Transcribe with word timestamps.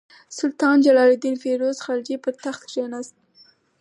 سلطان 0.37 0.81
جلال 0.85 1.09
الدین 1.11 1.35
فیروز 1.43 1.77
خلجي 1.85 2.15
پر 2.23 2.33
تخت 2.43 2.61
کښېناست. 2.69 3.15